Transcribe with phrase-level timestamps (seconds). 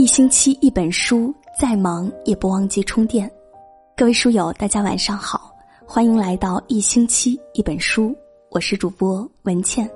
[0.00, 3.30] 一星期一本书，再忙也不忘记充电。
[3.94, 5.54] 各位书友，大家晚上好，
[5.86, 8.16] 欢迎来到一星期一本书，
[8.48, 9.86] 我是主播文倩。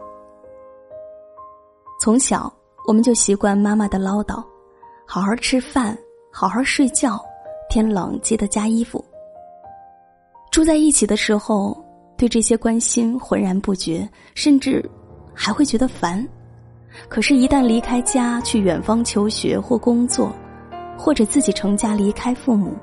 [2.03, 2.53] 从小
[2.87, 4.45] 我们就习惯妈妈的唠叨，
[5.07, 5.97] 好好吃饭，
[6.31, 7.19] 好好睡觉，
[7.71, 9.03] 天冷记得加衣服。
[10.53, 11.83] 住在一起的时候，
[12.19, 14.85] 对这些关心浑然不觉，甚至
[15.33, 16.23] 还会觉得烦。
[17.09, 20.35] 可是，一旦离开家去远方求学或工作，
[20.97, 22.75] 或者自己成家离开父母，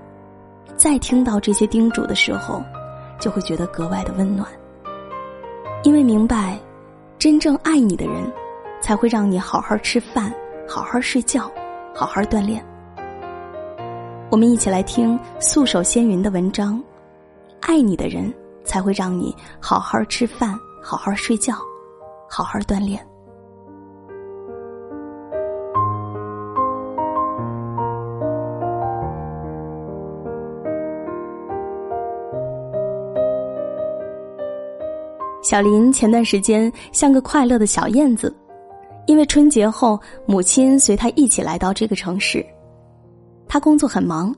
[0.75, 2.61] 再听到这些叮嘱的时候，
[3.19, 4.47] 就会觉得格外的温暖。
[5.83, 6.59] 因为明白，
[7.17, 8.31] 真正爱你的人，
[8.81, 10.33] 才会让你好好吃饭、
[10.67, 11.51] 好好睡觉、
[11.95, 12.63] 好好锻炼。
[14.29, 16.81] 我们一起来听素手仙云的文章：
[17.61, 21.55] 爱你的人，才会让你好好吃饭、好好睡觉、
[22.29, 23.05] 好好锻炼。
[35.51, 38.33] 小林前段时间像个快乐的小燕子，
[39.05, 42.41] 因为春节后母亲随他一起来到这个城市。
[43.49, 44.33] 他工作很忙，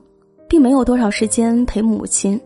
[0.48, 2.40] 并没有多少时间陪母亲，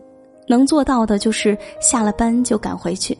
[0.47, 3.17] 能做到的就是下了班就赶回去。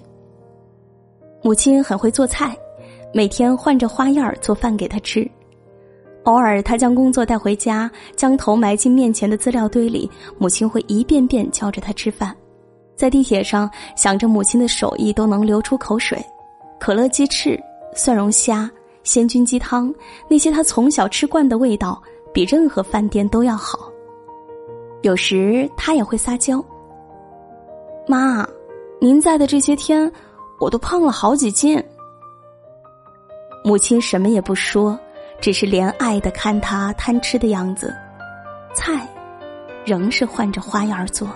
[1.41, 2.55] 母亲很会做菜，
[3.11, 5.27] 每天换着花样做饭给他吃。
[6.25, 12.35] 偶尔他将工作带回家，将头埋进面前的资料堆里，母亲会一遍遍教着他吃饭。
[12.99, 16.21] 在地铁上想着母亲的手艺，都能流出口水。
[16.77, 17.57] 可乐鸡翅、
[17.95, 18.69] 蒜蓉虾、
[19.03, 19.93] 鲜菌鸡汤，
[20.27, 22.01] 那些他从小吃惯的味道，
[22.33, 23.89] 比任何饭店都要好。
[25.01, 26.61] 有时他也会撒娇
[28.05, 28.45] ：“妈，
[28.99, 30.11] 您在的这些天，
[30.59, 31.81] 我都胖了好几斤。”
[33.63, 34.99] 母亲什么也不说，
[35.39, 37.95] 只是怜爱的看他贪吃的样子，
[38.75, 39.07] 菜
[39.85, 41.29] 仍是换着花样做。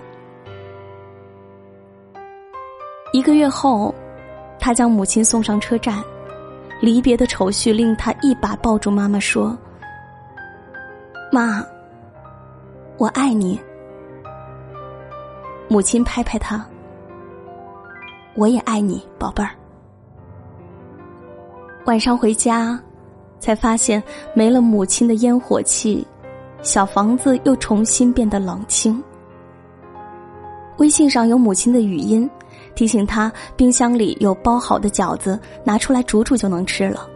[3.23, 3.95] 一个月后，
[4.59, 6.03] 他将母亲送上车站，
[6.81, 9.57] 离别的愁绪令他一把抱住妈妈说
[11.31, 11.65] ：“妈，
[12.97, 13.57] 我爱你。”
[15.69, 16.65] 母亲拍拍他
[18.35, 19.51] ：“我也爱你，宝贝儿。”
[21.87, 22.77] 晚上回家，
[23.39, 24.03] 才发现
[24.33, 26.05] 没了母亲的烟火气，
[26.61, 29.01] 小房子又重新变得冷清。
[30.75, 32.29] 微信上有母亲的语音。
[32.75, 37.07] 提醒他，冰箱里有包好的饺子，拿出来煮煮就能吃了。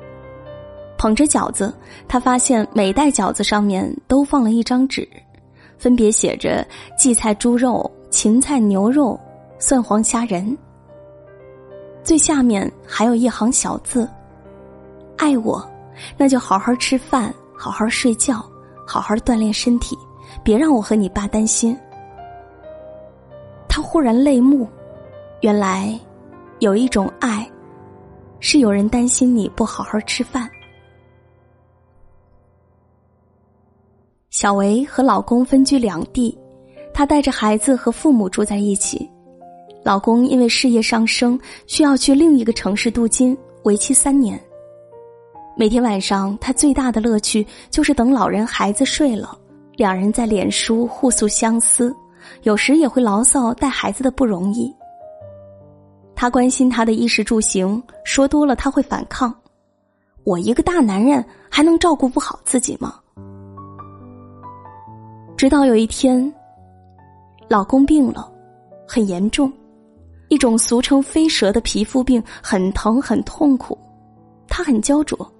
[0.98, 1.74] 捧着饺子，
[2.08, 5.08] 他发现每袋饺子上面都放了一张纸，
[5.78, 6.66] 分别写着
[6.98, 9.20] 荠菜猪肉、芹菜牛肉、
[9.60, 10.58] 蒜黄虾仁。
[12.04, 14.10] 最下面还有一行小字
[15.18, 15.64] ：“爱我，
[16.18, 18.44] 那就好好吃饭，好好睡觉，
[18.86, 19.98] 好好锻炼身体，
[20.44, 21.78] 别让我和你爸担心。”
[23.68, 24.68] 他忽然泪目。
[25.42, 25.98] 原来，
[26.60, 27.48] 有一种爱，
[28.40, 30.50] 是有人担心你不好好吃饭。
[34.32, 36.36] 小维和老公分居两地，
[36.92, 39.08] 她带着孩子和父母住在一起。
[39.84, 44.42] 老公因为事业上升，需要去另一个城市镀金，为期三年。
[45.56, 49.38] 每天晚上，她最大的乐趣就是等老人孩子睡了，
[49.76, 51.96] 两人在脸书互诉相思，
[52.42, 54.76] 有时也会牢骚带孩子的不容易。
[56.20, 59.32] 他关心他的衣食住行，说多了他会反抗。
[60.24, 62.96] 我一个大男人还能照顾不好自己吗？
[65.38, 66.34] 直到有一天，
[67.48, 68.28] 老公病了，
[68.88, 69.54] 很严重，
[70.30, 73.78] 一种俗称“飞蛇”的皮肤病，很疼很痛苦。
[74.48, 75.32] 他很焦灼，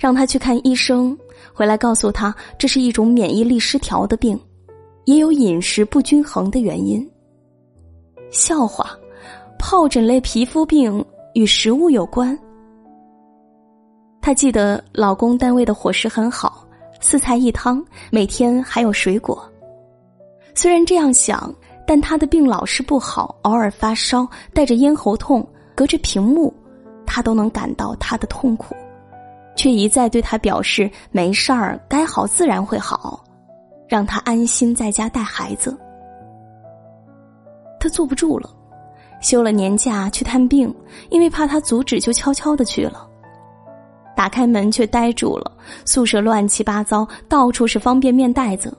[0.00, 1.14] 让他去看医生，
[1.52, 4.40] 回来告诉他这是一种免疫力失调的病，
[5.04, 7.06] 也有饮食不均衡的原因。
[8.30, 8.98] 笑话。
[9.68, 11.04] 疱疹类皮肤病
[11.34, 12.38] 与食物有关。
[14.20, 16.64] 她记得老公单位的伙食很好，
[17.00, 19.44] 四菜一汤，每天还有水果。
[20.54, 21.52] 虽然这样想，
[21.84, 24.24] 但她的病老是不好，偶尔发烧，
[24.54, 25.44] 带着咽喉痛，
[25.74, 26.54] 隔着屏幕，
[27.04, 28.72] 她都能感到她的痛苦，
[29.56, 33.20] 却一再对他表示没事儿，该好自然会好，
[33.88, 35.76] 让他安心在家带孩子。
[37.80, 38.48] 他坐不住了。
[39.20, 40.74] 休了年假去探病，
[41.10, 43.08] 因为怕他阻止，就悄悄的去了。
[44.16, 45.52] 打开门却呆住了，
[45.84, 48.76] 宿舍乱七八糟，到处是方便面袋子。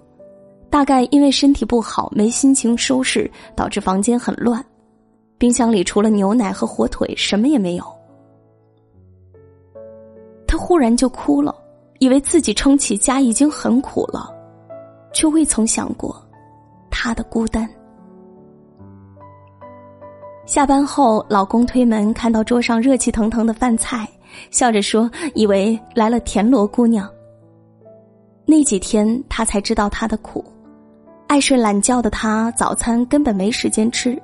[0.69, 4.63] 大概因为身体不好，没心情收拾，导致房间很乱。
[5.37, 7.85] 冰箱里除了牛奶和火腿，什么也没有。
[10.47, 11.55] 他忽然就哭了，
[11.99, 14.33] 以为自己撑起家已经很苦了，
[15.13, 16.19] 却未曾想过
[16.89, 17.69] 他的孤单。
[20.47, 24.07] 下班后，老公推门看到桌上热气腾腾的饭菜，
[24.49, 27.07] 笑着说：“以为来了田螺姑娘。”
[28.47, 30.43] 那几天，他才知道他的苦。
[31.27, 34.17] 爱睡懒觉的他，早餐根本没时间吃，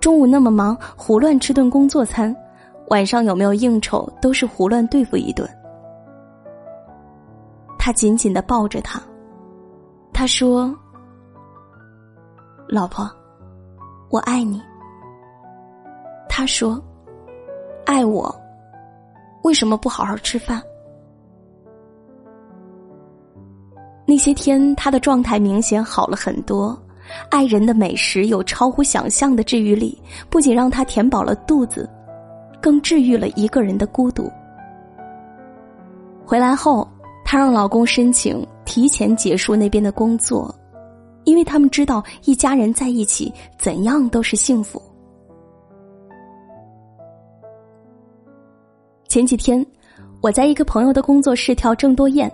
[0.00, 2.34] 中午那么忙，胡乱吃顿工作餐，
[2.88, 5.46] 晚上有没有应酬，都是胡乱对付一顿。
[7.78, 8.98] 他紧紧的抱着他，
[10.10, 10.74] 他说
[12.66, 13.06] ：“老婆，
[14.08, 14.58] 我爱你。”
[16.32, 16.80] 他说
[17.84, 18.32] ：“爱我，
[19.42, 20.62] 为什么不好好吃饭？”
[24.06, 26.80] 那些天，他的状态明显好了很多。
[27.28, 30.00] 爱人的美食有超乎想象的治愈力，
[30.30, 31.90] 不仅让他填饱了肚子，
[32.62, 34.30] 更治愈了一个人的孤独。
[36.24, 36.86] 回来后，
[37.24, 40.54] 她让老公申请提前结束那边的工作，
[41.24, 44.80] 因为他们知道一家人在一起怎样都是幸福。
[49.10, 49.66] 前几天，
[50.20, 52.32] 我在一个朋友的工作室跳郑多燕。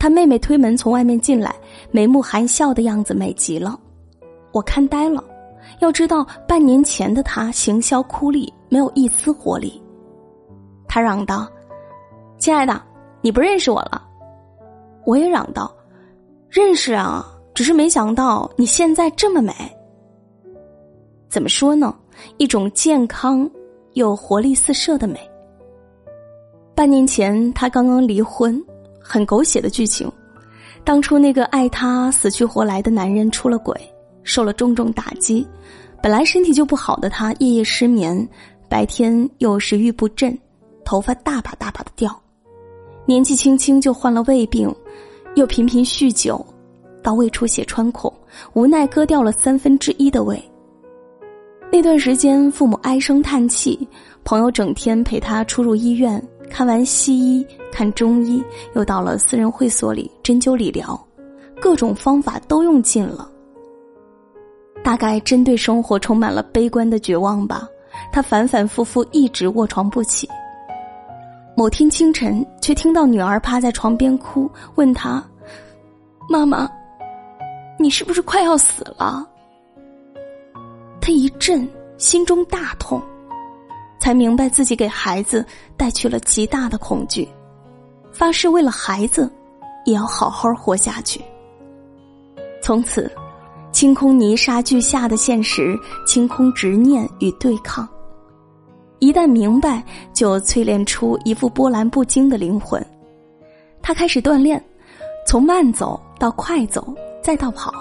[0.00, 1.54] 他妹妹推门从外面进来，
[1.92, 3.78] 眉目含笑的样子美极了，
[4.50, 5.22] 我看呆了。
[5.78, 9.80] 要知道，半年前的他行销枯立，没有一丝活力。
[10.88, 11.46] 他嚷道
[12.36, 12.82] ：“亲爱的，
[13.20, 14.04] 你不认识我了。”
[15.06, 15.72] 我也嚷道
[16.50, 17.24] ：“认识啊，
[17.54, 19.54] 只是没想到你现在这么美。”
[21.30, 21.94] 怎么说呢？
[22.38, 23.48] 一种健康
[23.92, 25.20] 又活力四射的美。
[26.78, 28.56] 半年前，他刚刚离婚。
[29.00, 30.08] 很狗血的剧情，
[30.84, 33.74] 当初那个爱他死去活来的男人出了轨，
[34.22, 35.44] 受了重重打击，
[36.00, 38.28] 本来身体就不好的他夜夜失眠，
[38.68, 40.38] 白天又食欲不振，
[40.84, 42.16] 头发大把大把的掉，
[43.06, 44.72] 年纪轻轻就患了胃病，
[45.34, 46.46] 又频频酗酒，
[47.02, 48.12] 到胃出血穿孔，
[48.52, 50.40] 无奈割掉了三分之一的胃。
[51.72, 53.88] 那段时间，父母唉声叹气，
[54.22, 56.24] 朋友整天陪他出入医院。
[56.50, 58.42] 看完西医，看中医，
[58.74, 60.98] 又到了私人会所里针灸理疗，
[61.60, 63.30] 各种方法都用尽了。
[64.82, 67.68] 大概针对生活充满了悲观的绝望吧，
[68.12, 70.28] 他反反复复一直卧床不起。
[71.54, 75.22] 某天清晨，却听到女儿趴在床边哭，问他
[76.30, 76.70] ：“妈妈，
[77.78, 79.28] 你是不是快要死了？”
[81.00, 81.68] 他一震，
[81.98, 83.02] 心中大痛。
[84.00, 85.44] 才明白自己给孩子
[85.78, 87.26] 带去了极大的恐惧，
[88.12, 89.30] 发誓为了孩子，
[89.86, 91.22] 也要好好活下去。
[92.60, 93.10] 从此，
[93.72, 97.88] 清空泥沙俱下的现实，清空执念与对抗。
[98.98, 99.82] 一旦明白，
[100.12, 102.84] 就淬炼出一副波澜不惊的灵魂。
[103.80, 104.62] 他开始锻炼，
[105.24, 106.92] 从慢走到快走，
[107.22, 107.72] 再到跑，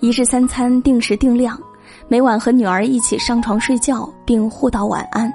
[0.00, 1.60] 一日三餐定时定量。
[2.08, 5.30] 每晚和女儿一起上床睡觉，并互道晚安。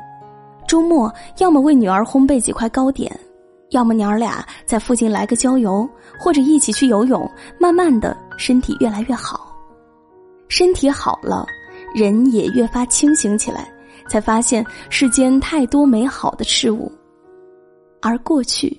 [0.73, 3.15] 周末要么为女儿烘焙几块糕点，
[3.69, 5.87] 要么娘儿俩在附近来个郊游，
[6.17, 7.31] 或者一起去游泳。
[7.59, 9.55] 慢慢的，身体越来越好，
[10.47, 11.45] 身体好了，
[11.93, 13.71] 人也越发清醒起来，
[14.09, 16.91] 才发现世间太多美好的事物，
[18.01, 18.75] 而过去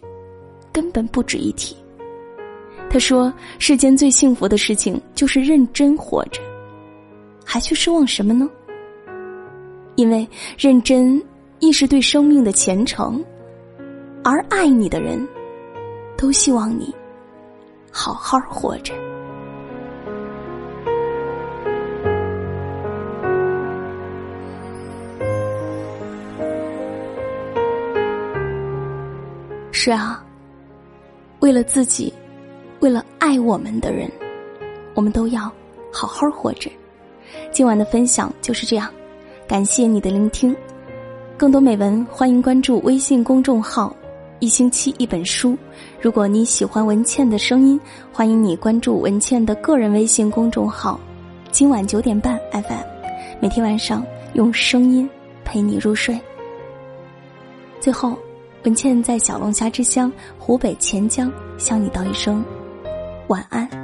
[0.72, 1.76] 根本不值一提。
[2.90, 6.42] 他说：“世间最幸福的事情就是认真活着。”
[7.46, 8.50] 还去奢望什么呢？
[9.94, 11.22] 因为认真
[11.60, 13.24] 亦是对生命的虔诚，
[14.22, 15.26] 而爱你的人，
[16.16, 16.94] 都希望你
[17.90, 18.92] 好好活着。
[29.72, 30.24] 是啊，
[31.40, 32.12] 为了自己，
[32.80, 34.10] 为了爱我们的人，
[34.94, 35.42] 我们都要
[35.92, 36.70] 好好活着。
[37.50, 38.90] 今晚的分享就是这样，
[39.46, 40.54] 感谢你的聆听。
[41.36, 43.94] 更多美文，欢迎关注微信公众号
[44.38, 45.58] “一星期一本书”。
[46.00, 47.78] 如果你喜欢文倩的声音，
[48.12, 50.98] 欢迎你关注文倩的个人微信公众号
[51.50, 52.84] “今晚九点半 FM”，
[53.40, 55.10] 每天晚上用声音
[55.44, 56.16] 陪你入睡。
[57.80, 58.16] 最后，
[58.64, 62.44] 文倩在小龙虾之乡湖北潜江向你道一声
[63.26, 63.83] 晚安。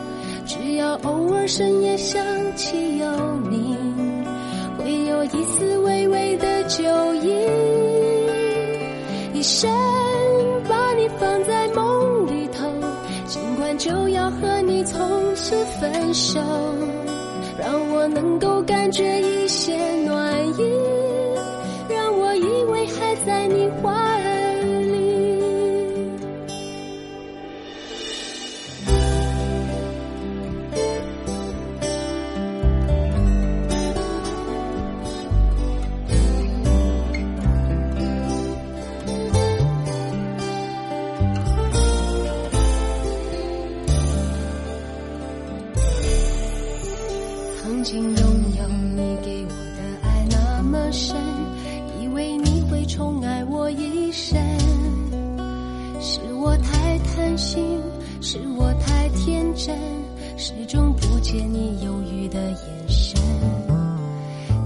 [0.53, 2.21] 只要偶尔深夜想
[2.57, 3.07] 起有
[3.49, 3.77] 你，
[4.77, 6.83] 会有一丝微微的酒
[7.15, 7.33] 意。
[9.33, 9.71] 一生
[10.67, 12.69] 把你放在梦里头，
[13.27, 14.99] 尽管就要和你从
[15.35, 16.41] 此分手，
[17.57, 20.63] 让我能够感觉一些暖意。
[21.87, 23.89] 让我以为还在你怀
[48.31, 48.63] 拥有
[48.95, 51.17] 你给我的爱那么深。
[51.99, 54.39] 以为你会宠爱我一生，
[55.99, 57.77] 是我太贪心，
[58.21, 59.77] 是我太天真，
[60.37, 63.19] 始终不见你犹豫的眼神。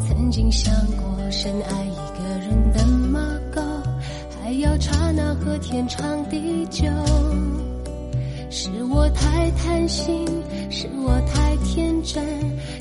[0.08, 3.20] 曾经想过，深爱一个人的么
[3.52, 3.62] 够，
[4.40, 6.84] 还要刹那和天长地久。
[8.50, 10.26] 是我太贪心，
[10.70, 12.24] 是我太天真，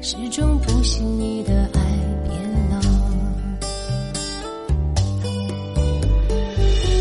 [0.01, 0.54] 始终
[0.97, 1.81] 请你的爱
[2.23, 2.81] 变冷，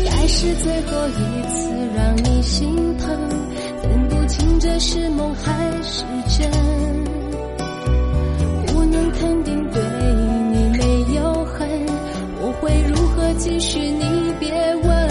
[0.04, 0.26] 该。
[0.26, 1.12] 是最后一
[1.48, 3.06] 次让你心疼，
[3.84, 6.50] 分不清这是梦还是真。
[8.66, 9.80] 不能肯定对
[10.50, 11.68] 你没有恨，
[12.42, 13.78] 我会如何继续？
[13.78, 15.08] 你别问。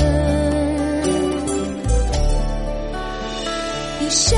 [4.01, 4.37] 一生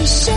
[0.00, 0.34] 一生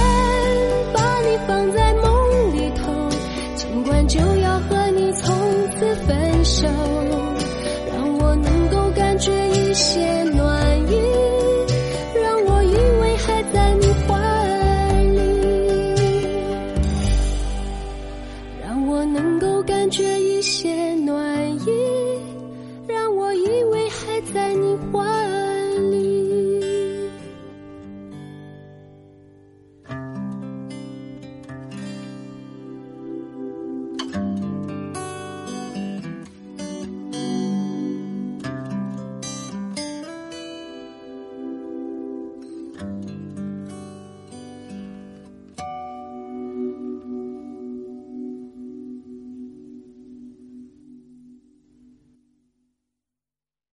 [0.93, 3.09] 把你放在梦里头，
[3.55, 5.33] 尽管就要和你从
[5.71, 6.67] 此分手，
[7.89, 10.25] 让我能够感觉一些